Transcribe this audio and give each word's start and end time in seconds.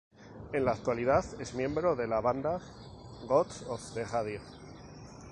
En 0.51 0.65
la 0.65 0.71
actualidad 0.71 1.23
es 1.39 1.53
miembro 1.53 1.95
de 1.95 2.07
la 2.07 2.21
banda 2.21 2.59
Gods 3.27 3.65
of 3.67 3.79
the 3.93 4.03
Radio. 4.03 4.41